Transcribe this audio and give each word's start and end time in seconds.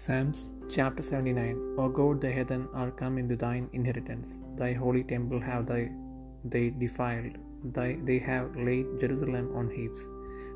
Psalms 0.00 0.40
chapter 0.74 1.02
79 1.02 1.56
O 1.82 1.86
God, 1.98 2.20
the 2.24 2.30
heathen 2.34 2.62
are 2.80 2.90
come 2.98 3.14
into 3.20 3.36
thine 3.42 3.64
inheritance. 3.78 4.28
Thy 4.60 4.68
holy 4.82 5.02
temple 5.12 5.40
have 5.40 5.64
they, 5.70 5.84
they 6.52 6.66
defiled. 6.82 7.34
Thy, 7.76 7.88
they 8.08 8.18
have 8.18 8.56
laid 8.68 8.86
Jerusalem 9.02 9.46
on 9.58 9.70
heaps. 9.76 10.02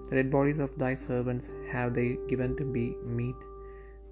The 0.08 0.16
dead 0.18 0.30
bodies 0.34 0.60
of 0.64 0.76
thy 0.82 0.94
servants 0.94 1.46
have 1.72 1.92
they 1.98 2.10
given 2.32 2.52
to 2.60 2.66
be 2.76 2.84
meat 3.20 3.40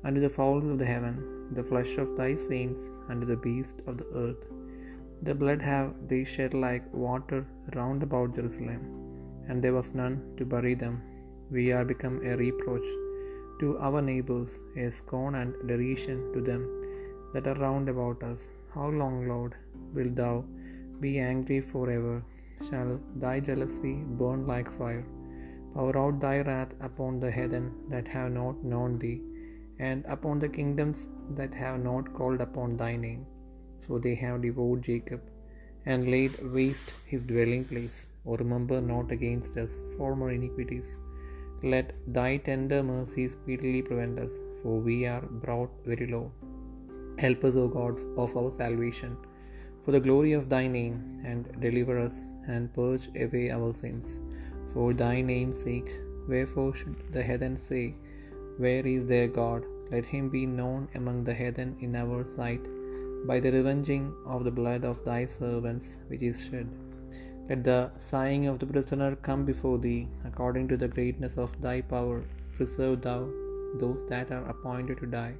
unto 0.05 0.21
the 0.25 0.35
fowls 0.39 0.66
of 0.73 0.79
the 0.80 0.91
heaven, 0.95 1.15
the 1.59 1.67
flesh 1.71 1.93
of 2.05 2.17
thy 2.21 2.33
saints 2.49 2.91
unto 3.09 3.29
the 3.33 3.43
beasts 3.47 3.85
of 3.87 3.99
the 4.01 4.09
earth. 4.25 4.43
The 5.29 5.37
blood 5.43 5.62
have 5.73 5.93
they 6.12 6.23
shed 6.25 6.55
like 6.67 6.93
water 7.07 7.41
round 7.77 8.03
about 8.09 8.35
Jerusalem, 8.39 8.83
and 9.49 9.62
there 9.62 9.79
was 9.79 9.95
none 10.03 10.17
to 10.39 10.51
bury 10.56 10.75
them. 10.84 10.97
We 11.59 11.67
are 11.77 11.87
become 11.95 12.19
a 12.25 12.34
reproach 12.45 12.91
to 13.60 13.69
our 13.87 14.00
neighbors, 14.10 14.52
a 14.84 14.91
scorn 14.98 15.34
and 15.41 15.55
derision 15.70 16.19
to 16.34 16.41
them 16.48 16.62
that 17.32 17.46
are 17.50 17.60
round 17.66 17.88
about 17.92 18.23
us. 18.30 18.42
How 18.74 18.88
long, 19.00 19.16
Lord, 19.33 19.55
wilt 19.95 20.14
thou 20.20 20.34
be 21.05 21.12
angry 21.30 21.60
forever? 21.73 22.16
Shall 22.69 22.92
thy 23.24 23.36
jealousy 23.48 23.95
burn 24.20 24.41
like 24.52 24.70
fire? 24.78 25.05
Pour 25.74 25.92
out 26.02 26.16
thy 26.24 26.36
wrath 26.46 26.73
upon 26.88 27.20
the 27.23 27.33
heathen 27.38 27.66
that 27.92 28.09
have 28.14 28.30
not 28.41 28.64
known 28.73 28.92
thee, 29.02 29.19
and 29.88 30.00
upon 30.14 30.38
the 30.42 30.52
kingdoms 30.58 31.00
that 31.38 31.55
have 31.62 31.78
not 31.91 32.14
called 32.19 32.41
upon 32.47 32.78
thy 32.83 32.95
name. 33.06 33.22
So 33.84 33.98
they 34.05 34.16
have 34.24 34.42
devoured 34.47 34.83
Jacob, 34.91 35.20
and 35.92 36.11
laid 36.14 36.34
waste 36.56 36.91
his 37.12 37.22
dwelling 37.30 37.64
place. 37.72 37.98
O 38.27 38.36
remember 38.42 38.78
not 38.95 39.14
against 39.16 39.55
us 39.64 39.74
former 39.98 40.28
iniquities. 40.38 40.88
Let 41.62 41.92
thy 42.06 42.39
tender 42.39 42.83
mercy 42.83 43.28
speedily 43.28 43.83
prevent 43.83 44.19
us, 44.19 44.33
for 44.62 44.80
we 44.80 45.05
are 45.05 45.25
brought 45.44 45.70
very 45.84 46.06
low. 46.06 46.33
Help 47.19 47.44
us, 47.44 47.56
O 47.62 47.69
God, 47.69 48.00
of 48.17 48.34
our 48.34 48.50
salvation, 48.50 49.17
for 49.83 49.92
the 49.92 50.00
glory 50.00 50.33
of 50.33 50.48
thy 50.48 50.67
name, 50.67 50.97
and 51.30 51.61
deliver 51.61 51.98
us, 52.06 52.27
and 52.48 52.72
purge 52.78 53.08
away 53.25 53.50
our 53.56 53.72
sins. 53.75 54.20
For 54.72 54.94
thy 54.94 55.20
name's 55.20 55.61
sake, 55.61 55.92
wherefore 56.28 56.72
should 56.75 56.98
the 57.12 57.22
heathen 57.22 57.56
say, 57.69 57.95
Where 58.56 58.86
is 58.86 59.05
their 59.12 59.28
God? 59.28 59.64
Let 59.92 60.06
him 60.14 60.30
be 60.30 60.47
known 60.47 60.89
among 60.95 61.24
the 61.24 61.34
heathen 61.34 61.77
in 61.80 61.95
our 61.95 62.20
sight, 62.39 62.64
by 63.28 63.39
the 63.45 63.52
revenging 63.58 64.06
of 64.34 64.45
the 64.45 64.56
blood 64.61 64.84
of 64.91 65.05
thy 65.05 65.22
servants 65.27 65.89
which 66.08 66.22
is 66.22 66.41
shed. 66.48 66.69
Let 67.51 67.65
the 67.65 67.91
sighing 67.98 68.47
of 68.47 68.59
the 68.61 68.67
prisoner 68.73 69.17
come 69.17 69.45
before 69.45 69.79
thee, 69.79 70.06
according 70.25 70.69
to 70.69 70.77
the 70.77 70.87
greatness 70.97 71.37
of 71.37 71.61
thy 71.61 71.81
power. 71.92 72.19
Preserve 72.57 73.03
thou 73.07 73.29
those 73.81 74.03
that 74.11 74.31
are 74.37 74.45
appointed 74.53 74.98
to 74.98 75.07
die, 75.07 75.34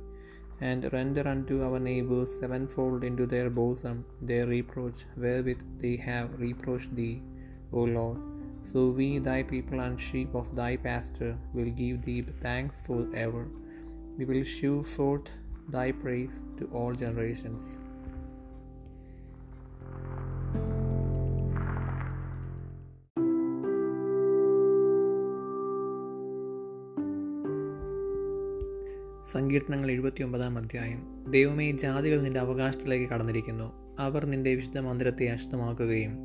and 0.61 0.93
render 0.93 1.25
unto 1.33 1.63
our 1.67 1.79
neighbors 1.79 2.33
sevenfold 2.41 3.05
into 3.09 3.27
their 3.27 3.51
bosom 3.59 4.05
their 4.31 4.47
reproach 4.47 5.05
wherewith 5.17 5.63
they 5.83 5.95
have 6.09 6.41
reproached 6.47 6.97
thee, 6.97 7.23
O 7.73 7.85
Lord. 7.99 8.19
So 8.71 8.89
we, 8.89 9.09
thy 9.19 9.43
people 9.45 9.81
and 9.87 10.01
sheep 10.09 10.35
of 10.35 10.57
thy 10.57 10.73
pasture, 10.89 11.37
will 11.55 11.71
give 11.83 12.03
thee 12.09 12.25
thanks 12.47 12.81
for 12.89 13.07
ever. 13.15 13.45
We 14.19 14.25
will 14.25 14.45
shew 14.57 14.83
forth 14.83 15.31
thy 15.69 15.93
praise 15.93 16.37
to 16.59 16.67
all 16.75 16.93
generations. 17.05 17.79
സങ്കീർത്തനങ്ങൾ 29.27 29.91
എഴുപത്തിയൊമ്പതാം 29.91 30.59
അധ്യായം. 30.59 31.25
ദൈവമേ 31.31 31.73
ജാതികൾ 31.73 32.21
നിന്റെ 32.21 32.41
അവകാശത്തിലേക്ക് 32.41 33.11
കടന്നിരിക്കുന്നു. 33.11 33.97
അവർ 33.99 34.27
നിന്റെ 34.27 34.55
വിശുദ്ധ 34.55 34.79
മന്ദിരത്തെ 34.79 35.29
അശുദ്ധമാക്കുകയും 35.29 36.19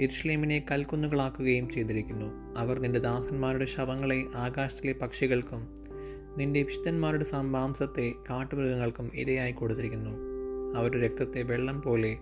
ഇർഷ്ലേമിനെ 0.00 0.66
കൽക്കുന്നുകളാക്കുകയും 0.70 1.68
ചെയ്തിരിക്കുന്നു. 1.68 2.54
അവർ 2.58 2.80
നിന്റെ 2.80 3.00
ദാസന്മാരുടെ 3.00 3.64
ശവങ്ങളെ 3.64 4.24
ആകാശത്തിലെ 4.34 4.92
പക്ഷികൾക്കും 4.92 5.74
നിന്റെ 6.36 6.62
വിശുദ്ധന്മാരുടെ 6.62 7.24
മാംസത്തെ 7.40 8.12
കാട്ടുമൃഗങ്ങൾക്കും 8.30 9.10
ഇരയായി 9.14 9.52
കൊടുത്തിരിക്കുന്നു. 9.52 10.10
അവരുടെ 10.76 11.06
രക്തത്തെ 11.06 11.42
വെള്ളം 11.42 11.82
പോലെ 11.82 12.16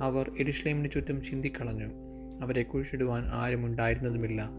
അവർ 0.00 0.30
എരുഷ്ലേമിന് 0.38 0.90
ചുറ്റും 0.94 1.24
ചിന്തിക്കളഞ്ഞു. 1.24 1.90
അവരെ 2.42 2.62
കുഴിച്ചിടുവാൻ 2.62 3.24
ആരും 3.32 3.66
ഉണ്ടായിരുന്നതുമില്ല. 3.66 4.50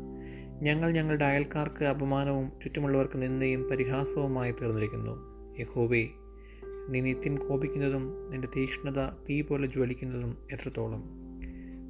ഞങ്ങൾ 0.61 0.91
ഞങ്ങളുടെ 0.91 1.25
അയൽക്കാർക്ക് 1.25 1.85
അപമാനവും 1.85 2.51
ചുറ്റുമുള്ളവർക്ക് 2.63 3.21
നിന്ദയും 3.21 3.69
പരിഹാസവുമായി 3.69 4.51
തീർന്നിരിക്കുന്നു. 4.51 5.35
യഹോവേ 5.59 6.07
നീ 6.89 7.01
നിത്യം 7.01 7.35
കോപിക്കുന്നതും 7.35 8.29
നിന്റെ 8.31 8.47
തീക്ഷ്ണത 8.57 9.09
തീ 9.29 9.41
പോലെ 9.41 9.67
ജ്വലിക്കുന്നതും 9.67 10.37
എത്രത്തോളം. 10.51 11.03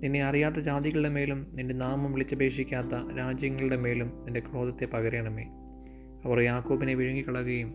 നിന്നെ 0.04 0.24
അറിയാത്ത 0.24 0.56
ജാതികളുടെ 0.56 1.10
മേലും 1.10 1.48
നിന്റെ 1.58 1.74
നാമം 1.74 2.12
വിളിച്ചപേക്ഷിക്കാത്ത 2.12 3.18
രാജ്യങ്ങളുടെ 3.18 3.78
മേലും 3.78 4.12
നിന്റെ 4.24 4.40
ക്രോധത്തെ 4.40 4.86
പകരണമേ. 4.86 5.46
അവർ 6.26 6.40
യാക്കോബിനെ 6.40 6.94
വിഴുങ്ങിക്കളയുകയും 6.94 7.74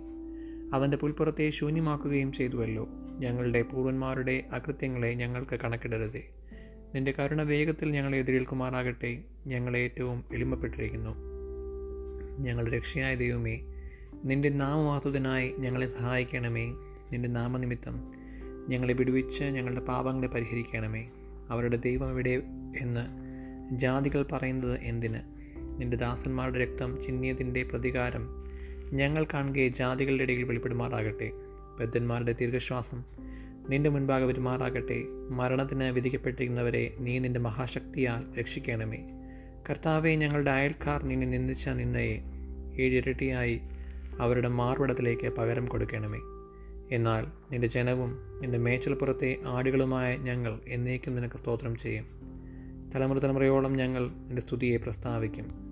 അവന്റെ 0.74 0.96
പുൽപ്പുറത്തെ 0.96 1.50
ശൂന്യമാക്കുകയും 1.50 2.32
ചെയ്തുവല്ലോ. 2.32 2.88
ഞങ്ങളുടെ 3.18 3.62
പൂർവന്മാരുടെ 3.62 4.44
അകൃത്യങ്ങളെ 4.52 5.14
ഞങ്ങൾക്ക് 5.14 5.60
കണക്കിടരുതേ. 5.64 6.30
നിന്റെ 6.94 7.14
കരുണ 7.18 7.42
വേഗത്തിൽ 7.42 7.90
ഞങ്ങളെ 7.90 8.18
എതിരേൽക്കുമാറാകട്ടെ. 8.18 9.18
ഞങ്ങൾ 9.46 9.76
ഏറ്റവും 9.76 10.24
എളിമപ്പെട്ടിരിക്കുന്നു. 10.32 11.16
ഞങ്ങൾ 12.38 12.72
രക്ഷയായ 12.72 13.14
ദൈവമേ 13.14 13.60
നിന്റെ 14.24 14.48
നാമവാസുതനായി 14.48 15.54
ഞങ്ങളെ 15.58 15.86
സഹായിക്കണമേ. 15.86 16.64
നിന്റെ 17.12 17.28
നാമനിമിത്തം 17.28 18.12
ഞങ്ങളെ 18.68 18.92
വിടുവിച്ച് 18.92 19.44
ഞങ്ങളുടെ 19.44 19.80
പാപങ്ങളെ 19.80 20.28
പരിഹരിക്കണമേ. 20.28 21.10
അവരുടെ 21.50 21.76
ദൈവം 21.76 22.10
എവിടെ 22.10 22.42
എന്ന് 22.80 23.30
ജാതികൾ 23.78 24.26
പറയുന്നത് 24.32 24.80
എന്തിന്? 24.80 25.20
നിന്റെ 25.80 25.96
ദാസന്മാരുടെ 25.96 26.58
രക്തം 26.58 27.02
ചിഹ്നിയതിന്റെ 27.02 27.62
പ്രതികാരം 27.62 28.28
ഞങ്ങൾ 28.92 29.26
കാണുകയെ 29.34 29.68
ജാതികളുടെ 29.68 30.22
ഇടയിൽ 30.22 30.44
വെളിപ്പെടുമാറാകട്ടെ. 30.44 31.30
ബദ്ധന്മാരുടെ 31.80 32.32
ദീർഘശ്വാസം 32.32 33.04
നിന്റെ 33.70 33.90
മുൻപാകെ 33.90 34.26
പെരുമാറാകട്ടെ 34.26 35.04
മരണത്തിന് 35.30 35.84
വിധിക്കപ്പെട്ടിരിക്കുന്നവരെ 35.84 36.96
നീ 36.98 37.18
നിന്റെ 37.18 37.40
മഹാശക്തിയാൽ 37.40 38.38
രക്ഷിക്കണമേ. 38.38 38.98
കർത്താവെ 39.70 40.10
ഞങ്ങളുടെ 40.10 40.50
അയൽക്കാർ 40.50 41.04
നിന്നെ 41.04 41.26
നിന്ദിച്ച 41.26 41.68
നിന്നയെ 41.68 42.20
ഏഴിരട്ടിയായി 42.80 43.60
അവരുടെ 44.20 44.48
മാർവിടത്തിലേക്ക് 44.48 45.28
പകരം 45.28 45.66
കൊടുക്കണമേ. 45.66 46.18
എന്നാൽ 46.94 47.26
നിന്റെ 47.52 47.68
ജനവും 47.68 48.18
നിന്റെ 48.40 48.58
മേച്ചൽപ്പുറത്തെ 48.58 49.36
ആടുകളുമായ 49.46 50.16
ഞങ്ങൾ 50.16 50.60
എന്നേക്കും 50.68 51.14
നിനക്ക് 51.14 51.38
സ്തോത്രം 51.38 51.78
ചെയ്യും. 51.78 52.04
തലമുറ 52.94 53.18
തലമുറയോളം 53.18 53.72
ഞങ്ങൾ 53.72 54.08
നിന്റെ 54.08 54.42
സ്തുതിയെ 54.42 54.76
പ്രസ്താവിക്കും. 54.76 55.69